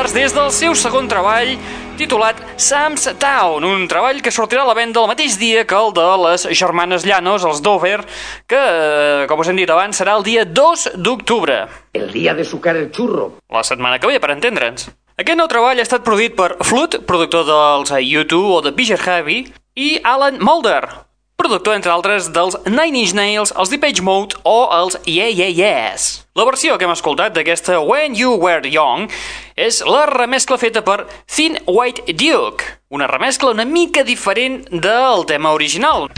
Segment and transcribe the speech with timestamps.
[0.01, 1.51] Killers des del seu segon treball
[2.01, 5.93] titulat Sam's Town, un treball que sortirà a la venda el mateix dia que el
[5.93, 7.99] de les germanes Llanos, els Dover,
[8.49, 12.47] que, eh, com us hem dit abans, serà el dia 2 d'octubre, El día de
[12.47, 13.35] sucar el churro.
[13.51, 14.89] la setmana que ve, per entendre'ns.
[15.19, 19.53] Aquest nou treball ha estat produït per Flood, productor dels U2 o de Bigger Heavy,
[19.75, 21.10] i Alan Mulder,
[21.41, 26.27] productor, entre altres, dels Nine Inch Nails, els Depeche Mode o els Yeah Yeah Yes.
[26.37, 29.09] La versió que hem escoltat d'aquesta When You Were Young
[29.57, 35.55] és la remescla feta per Thin White Duke, una remescla una mica diferent del tema
[35.57, 36.11] original.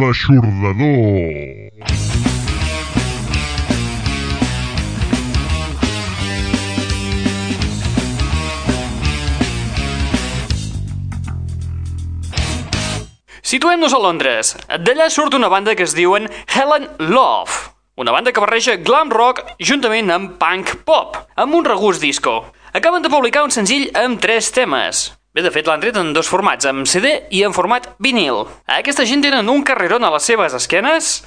[0.00, 2.29] L'aixordador.
[13.50, 14.52] Situem-nos a Londres.
[14.78, 17.72] D'allà surt una banda que es diuen Helen Love.
[17.98, 22.44] Una banda que barreja glam rock juntament amb punk pop, amb un regust disco.
[22.70, 25.08] Acaben de publicar un senzill amb tres temes.
[25.30, 28.48] Bé, de fet, l'han tret en dos formats, amb CD i en format vinil.
[28.66, 31.20] Aquesta gent tenen un carrerón a les seves esquenes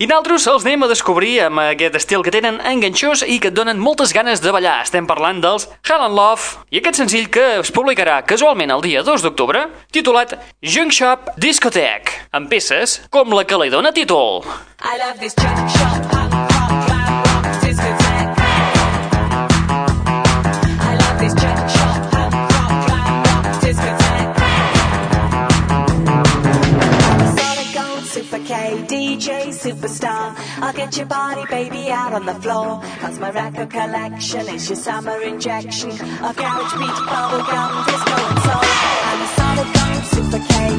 [0.00, 3.58] i naltros els anem a descobrir amb aquest estil que tenen enganxós i que et
[3.58, 4.78] donen moltes ganes de ballar.
[4.86, 9.04] Estem parlant dels Hell and Love i aquest senzill que es publicarà casualment el dia
[9.04, 14.46] 2 d'octubre, titulat Junk Shop Discotheque, amb peces com la que li dona títol.
[14.80, 16.21] I love this junk shop,
[28.32, 30.34] super K, DJ, superstar.
[30.62, 32.80] I'll get your body, baby, out on the floor.
[33.00, 38.64] Cause my record collection is your summer injection of garage beat, bubblegum, disco and soul.
[39.08, 39.68] I'm a solid
[40.12, 40.71] super K,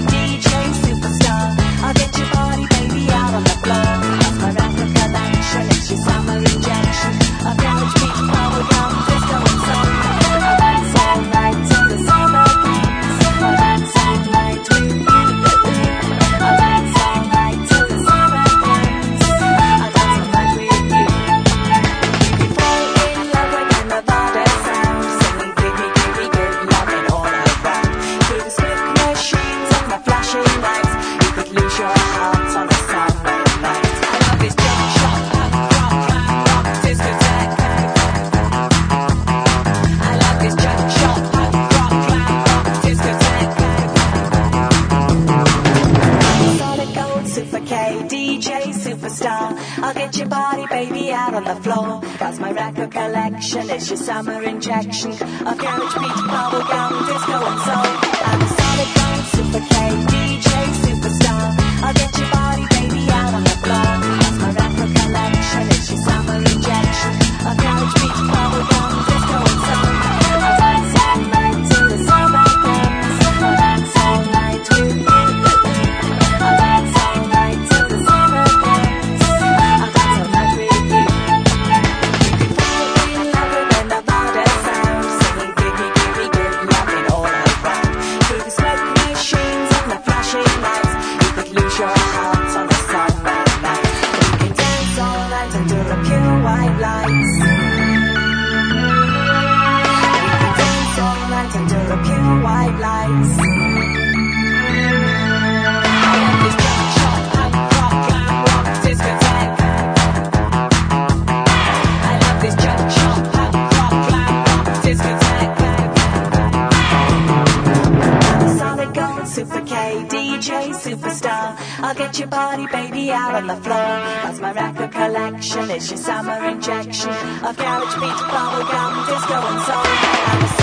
[119.33, 121.57] super K, DJ, superstar.
[121.79, 123.97] I'll get your body, baby, out on the floor.
[124.21, 127.09] Cause my record collection is your summer injection
[127.43, 130.62] of garage beat, bubblegum, disco and soul.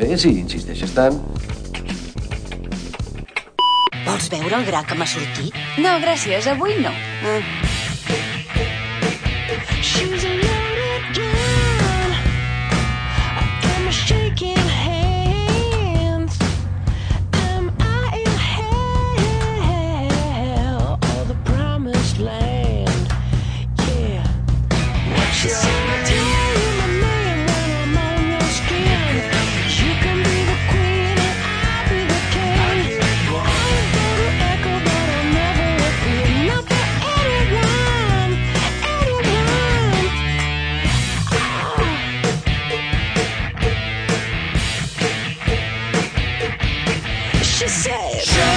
[0.00, 1.18] Bé, si insisteixes tant.
[4.06, 5.58] Vols veure el gra que m'ha sortit?
[5.84, 6.94] No, gràcies, avui no.
[7.26, 7.69] She's
[47.60, 48.49] she said.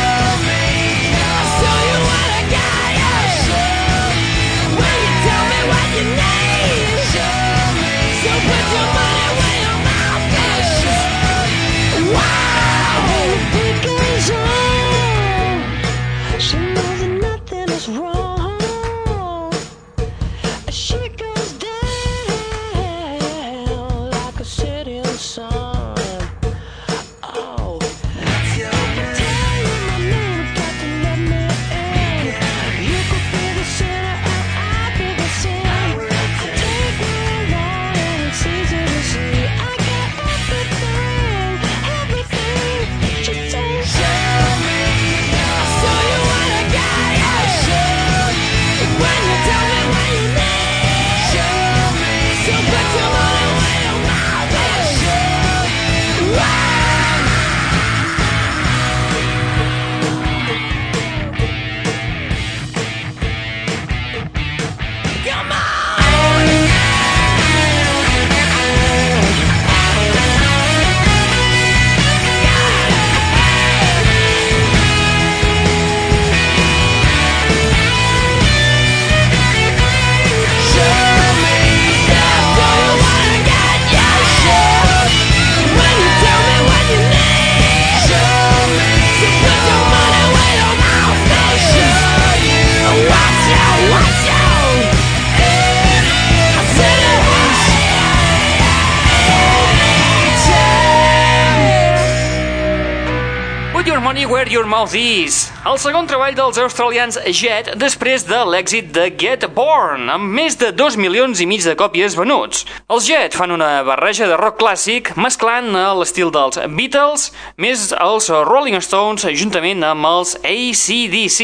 [104.92, 110.58] Is, el segon treball dels australians Jet després de l'èxit de Get Born, amb més
[110.60, 112.66] de 2 milions i mig de còpies venuts.
[112.92, 118.84] Els Jet fan una barreja de rock clàssic mesclant l'estil dels Beatles més els Rolling
[118.84, 121.40] Stones juntament amb els ACDC.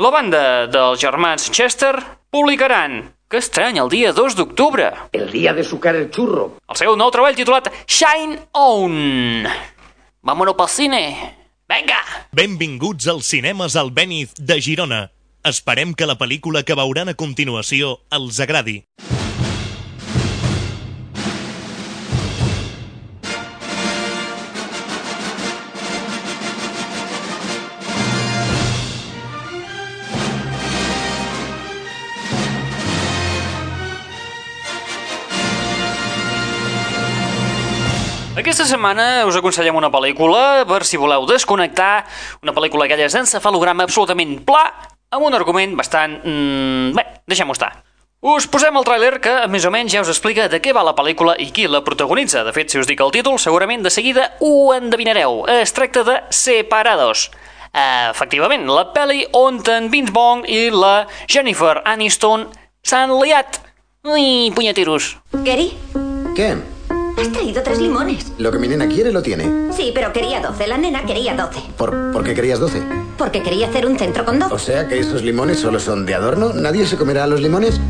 [0.00, 1.92] La banda dels germans Chester
[2.32, 4.88] publicaran que estrany, el dia 2 d'octubre.
[5.12, 6.54] El día de sucar el churro.
[6.72, 9.44] El seu nou treball titulat Shine On.
[10.24, 11.04] Vámonos pel cine.
[11.72, 12.00] Vinga!
[12.36, 15.00] Benvinguts als cinemes al Beniz de Girona.
[15.48, 18.82] Esperem que la pel·lícula que veuran a continuació els agradi.
[38.62, 42.04] Aquesta setmana us aconsellem una pel·lícula per si voleu desconnectar,
[42.46, 44.60] una pel·lícula aquella d'encefalograma absolutament pla,
[45.10, 46.12] amb un argument bastant...
[46.22, 47.72] Mm, bé, deixem-ho estar.
[48.22, 50.94] Us posem el tràiler que més o menys ja us explica de què va la
[50.94, 52.44] pel·lícula i qui la protagonitza.
[52.46, 55.40] De fet, si us dic el títol, segurament de seguida ho endevinareu.
[55.50, 57.32] Es tracta de Separados.
[57.74, 62.46] Uh, efectivament, la pel·li on en Vince Vaughn i la Jennifer Aniston
[62.86, 63.58] s'han liat.
[64.06, 65.16] Ui, puñeteros.
[65.42, 65.72] Gary,
[66.36, 66.54] ¿Qué?
[67.22, 68.32] Has traído tres limones.
[68.38, 69.72] Lo que mi nena quiere lo tiene.
[69.72, 70.66] Sí, pero quería 12.
[70.66, 71.60] La nena quería 12.
[71.76, 72.82] ¿Por, ¿por qué querías 12?
[73.16, 74.54] Porque quería hacer un centro con 12.
[74.54, 76.52] O sea que esos limones solo son de adorno.
[76.52, 77.80] ¿Nadie se comerá los limones?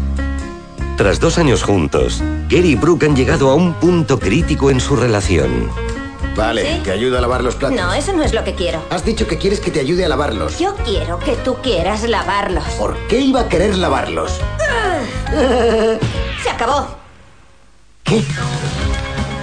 [0.97, 4.95] Tras dos años juntos, Gary y Brooke han llegado a un punto crítico en su
[4.95, 5.71] relación.
[6.37, 6.81] Vale, ¿Sí?
[6.85, 7.77] te ayudo a lavar los platos.
[7.79, 8.83] No, eso no es lo que quiero.
[8.91, 10.59] Has dicho que quieres que te ayude a lavarlos.
[10.59, 12.65] Yo quiero que tú quieras lavarlos.
[12.79, 14.39] ¿Por qué iba a querer lavarlos?
[16.43, 16.89] Se acabó.
[18.05, 18.23] ¿Qué?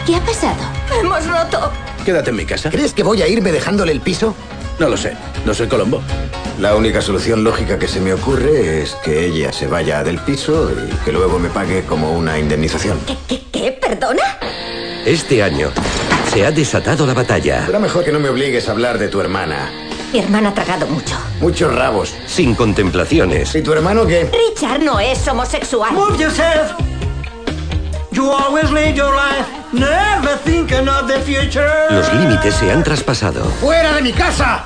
[0.10, 0.58] ¿Qué ha pasado?
[1.00, 1.72] Hemos roto.
[2.04, 2.72] Quédate en mi casa.
[2.72, 4.34] ¿Crees que voy a irme dejándole el piso?
[4.80, 5.16] No lo sé.
[5.46, 6.02] No soy Colombo.
[6.58, 10.72] La única solución lógica que se me ocurre es que ella se vaya del piso
[10.72, 13.00] y que luego me pague como una indemnización.
[13.06, 13.72] ¿Qué, qué, qué?
[13.72, 14.24] ¿Perdona?
[15.06, 15.70] Este año
[16.34, 17.68] se ha desatado la batalla.
[17.68, 19.70] Será mejor que no me obligues a hablar de tu hermana.
[20.12, 21.16] Mi hermana ha tragado mucho.
[21.40, 22.16] Muchos rabos.
[22.26, 23.54] Sin contemplaciones.
[23.54, 24.28] ¿Y tu hermano qué?
[24.50, 25.94] Richard no es homosexual.
[26.18, 26.89] yourself.
[31.90, 33.44] Los límites se han traspasado.
[33.62, 34.66] ¡Fuera de mi casa!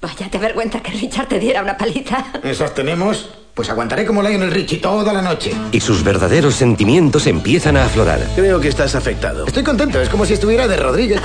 [0.00, 2.24] Vaya, te vergüenza que Richard te diera una paliza.
[2.42, 3.30] ¿Esas tenemos?
[3.54, 5.52] Pues aguantaré como Lionel Richie toda la noche.
[5.72, 8.20] Y sus verdaderos sentimientos empiezan a aflorar.
[8.34, 9.46] Creo que estás afectado.
[9.46, 11.20] Estoy contento, es como si estuviera de Rodríguez.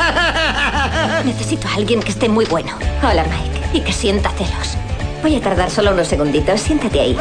[1.25, 2.71] Necesito a alguien que esté muy bueno.
[3.03, 3.77] Hola, Mike.
[3.77, 4.77] Y que sienta celos.
[5.21, 6.59] Voy a tardar solo unos segunditos.
[6.59, 7.17] Siéntate ahí.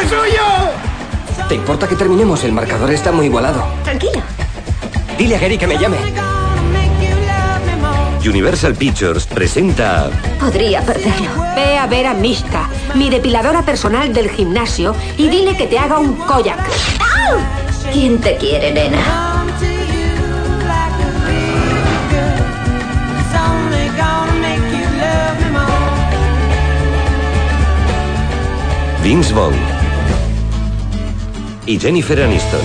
[0.00, 1.48] ¡El campo es suyo!
[1.48, 2.44] ¿Te importa que terminemos?
[2.44, 3.64] El marcador está muy igualado.
[3.84, 4.22] Tranquilo.
[5.16, 5.96] Dile a Gary que me llame.
[8.26, 11.30] Universal Pictures presenta Podría perderlo.
[11.54, 15.98] Ve a ver a Mishka, mi depiladora personal del gimnasio, y dile que te haga
[15.98, 16.58] un koyak.
[17.00, 17.38] ¡Au!
[17.92, 19.44] ¿Quién te quiere, nena?
[29.02, 29.75] Vince Vaughn
[31.66, 32.60] y Jennifer Aniston.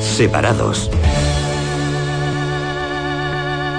[0.00, 0.90] Separados.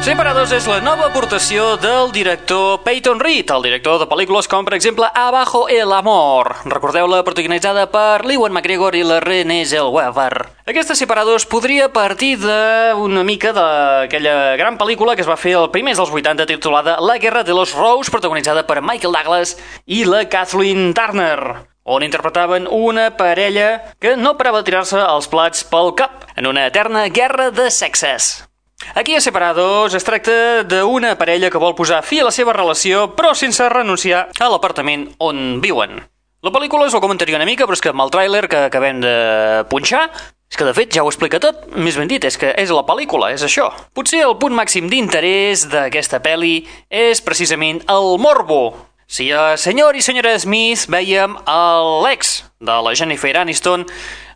[0.01, 4.73] Separados és la nova aportació del director Peyton Reed, el director de pel·lícules com, per
[4.73, 6.55] exemple, Abajo el Amor.
[6.65, 10.47] Recordeu-la protagonitzada per l'Ewan McGregor i la Renée Zellweger.
[10.65, 16.01] Aquesta Separados podria partir d'una mica d'aquella gran pel·lícula que es va fer el primers
[16.01, 20.95] dels 80 titulada La Guerra de los Rose, protagonitzada per Michael Douglas i la Kathleen
[20.97, 26.47] Turner on interpretaven una parella que no parava de tirar-se els plats pel cap en
[26.47, 28.47] una eterna guerra de sexes.
[28.95, 33.09] Aquí a Separados es tracta d'una parella que vol posar fi a la seva relació
[33.17, 35.99] però sense renunciar a l'apartament on viuen.
[36.41, 39.03] La pel·lícula us ho comentaria una mica, però és que amb el tràiler que acabem
[39.03, 39.17] de
[39.69, 40.07] punxar
[40.51, 42.83] és que de fet ja ho explica tot, més ben dit, és que és la
[42.83, 43.69] pel·lícula, és això.
[43.95, 48.90] Potser el punt màxim d'interès d'aquesta pel·li és precisament el morbo.
[49.11, 51.33] Si a senyor i senyora Smith veiem
[52.05, 53.83] l'ex de la Jennifer Aniston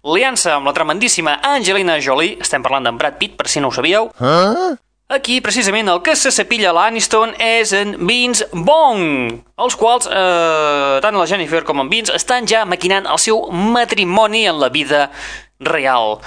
[0.03, 3.75] liant-se amb la tremendíssima Angelina Jolie, estem parlant d'en Brad Pitt, per si no ho
[3.75, 4.75] sabíeu, Ah?
[5.07, 11.13] Aquí, precisament, el que se cepilla l'Aniston és en Vince Vaughn, els quals, eh, tant
[11.13, 15.11] la Jennifer com en Vince, estan ja maquinant el seu matrimoni en la vida
[15.59, 16.17] real.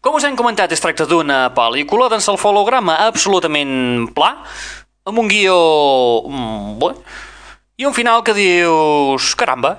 [0.00, 4.32] Com us hem comentat, es tracta d'una pel·lícula d'encefalograma absolutament pla,
[5.04, 5.58] amb un guió...
[6.24, 6.94] mm, Bé,
[7.80, 9.32] i un final que dius...
[9.40, 9.72] Caramba!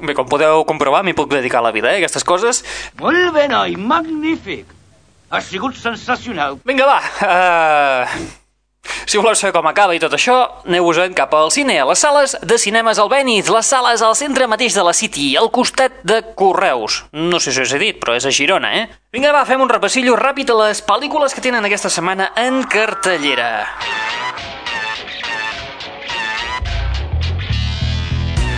[0.00, 2.62] Bé, com podeu comprovar, m'hi puc dedicar la vida, eh, aquestes coses.
[2.96, 4.72] Vuelven hoy, magnífic.
[5.28, 6.56] Ha sigut sensacional.
[6.64, 6.98] Vinga, va.
[7.20, 8.26] Uh...
[9.06, 12.36] Si voleu saber com acaba i tot això, aneu-vos-en cap al cine, a les sales
[12.38, 16.20] de cinemes al Benith, les sales al centre mateix de la City, al costat de
[16.38, 17.00] Correus.
[17.10, 18.86] No sé si us he dit, però és a Girona, eh?
[19.12, 23.50] Vinga, va, fem un repassillo ràpid a les pel·lícules que tenen aquesta setmana en cartellera.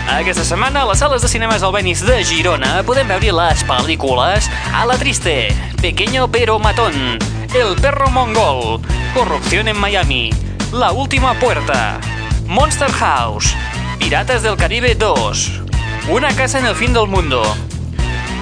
[0.09, 4.47] Aquesta setmana, a les sales de cinemes al Benith de Girona podem veure les pel·lícules
[4.73, 7.19] A la Triste, Pequeño pero Matón,
[7.53, 8.81] El perro mongol,
[9.13, 10.31] Corrupción en Miami,
[10.73, 12.01] La última puerta,
[12.47, 13.53] Monster House,
[13.99, 15.61] Piratas del Caribe 2,
[16.09, 17.43] Una casa en el fin del mundo,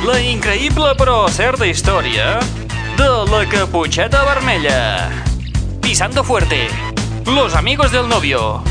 [0.08, 2.40] La increïble però certa història
[2.96, 5.10] de la Caputxeta Vermella,
[5.82, 6.70] Pisando Fuerte,
[7.26, 8.64] Los amigos del novio,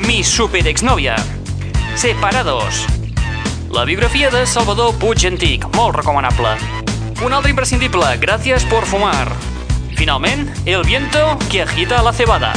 [0.00, 1.16] Mi super exnovia,
[1.96, 2.86] Separados.
[3.70, 6.56] La biografia de Salvador Puig Antic, molt recomanable.
[7.24, 9.28] Un altre imprescindible, Gracias por fumar.
[9.96, 12.52] Finalment, El viento que agita la cebada.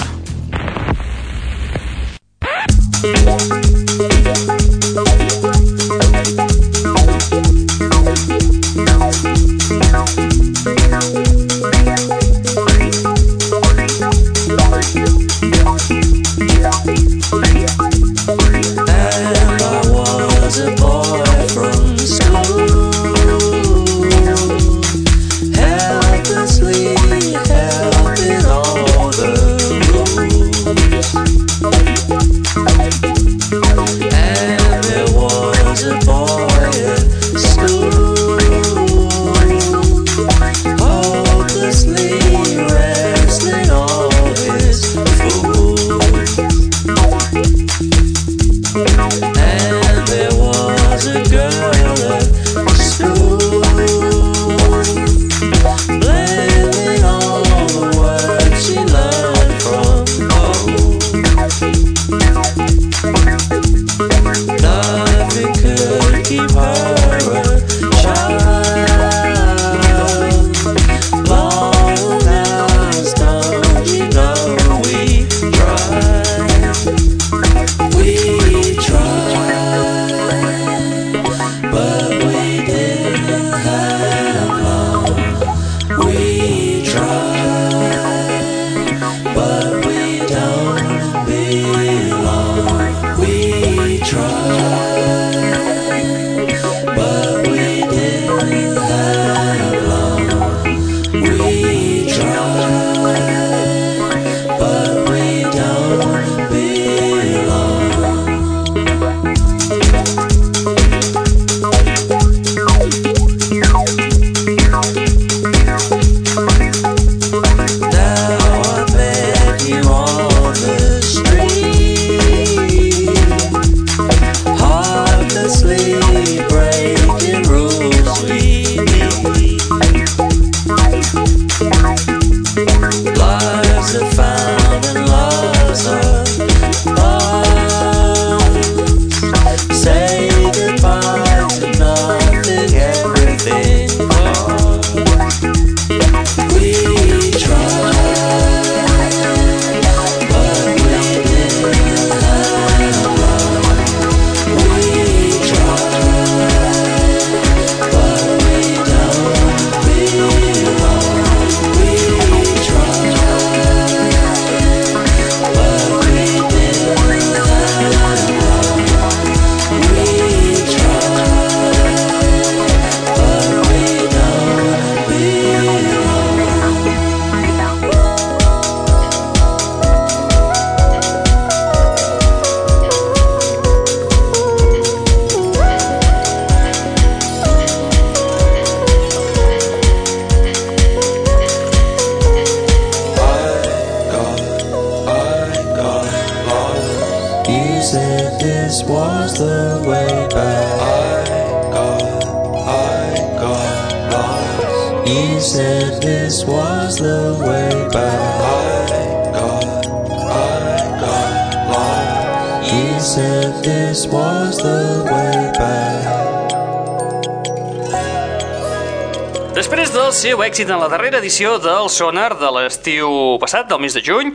[220.21, 224.29] Seu èxit en la darrera edició del Sonar de l'estiu passat, del mes de juny,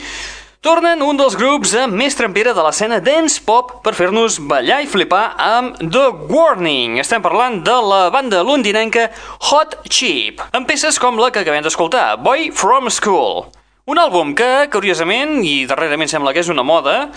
[0.65, 5.37] Tornen un dels grups més trempera de l'escena dance pop per fer-nos ballar i flipar
[5.39, 6.97] amb The Warning.
[6.99, 9.05] Estem parlant de la banda londinenca
[9.53, 13.45] Hot Chip, amb peces com la que acabem d'escoltar, Boy From School.
[13.87, 17.13] Un àlbum que, curiosament, i darrerament sembla que és una moda,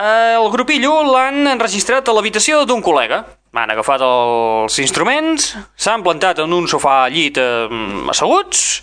[0.00, 3.24] el grupillo l'han enregistrat a l'habitació d'un col·lega.
[3.52, 7.66] Han agafat els instruments, s'han plantat en un sofà llit eh,
[8.12, 8.82] asseguts,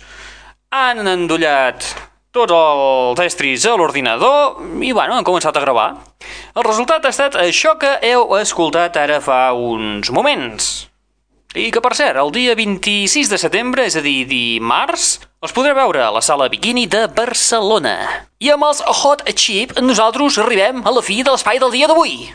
[0.70, 1.86] han endollat
[2.36, 5.88] tots els estris a l'ordinador i, bueno, han començat a gravar.
[6.54, 10.88] El resultat ha estat això que heu escoltat ara fa uns moments.
[11.56, 15.72] I que, per cert, el dia 26 de setembre, és a dir, dimarts, els podreu
[15.78, 17.94] veure a la sala Bikini de Barcelona.
[18.44, 22.28] I amb els Hot Chip, nosaltres arribem a la fi de l'espai del dia d'avui.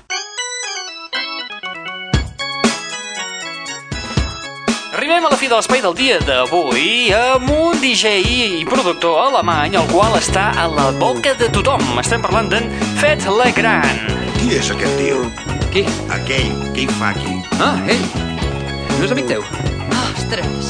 [4.97, 9.77] Arribem a la fi de l'espai del dia d'avui amb un DJ i productor alemany
[9.77, 11.85] el qual està a la boca de tothom.
[12.01, 14.09] Estem parlant d'en Fet Legrand.
[14.41, 15.21] Qui és aquest tio?
[15.69, 15.85] Qui?
[16.09, 16.53] Aquell.
[16.73, 17.41] Què hi fa aquí?
[17.61, 18.32] Ah, ell.
[19.03, 19.41] No és amic teu?
[20.15, 20.69] Ostres.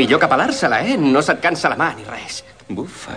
[0.08, 0.96] Millor que pelar-se-la, eh?
[0.96, 2.40] No se't cansa la mà ni res.
[2.68, 3.16] Bufa.